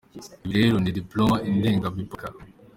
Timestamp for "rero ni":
0.59-0.91